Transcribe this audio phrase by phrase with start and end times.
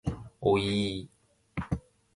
[0.41, 1.09] おいいい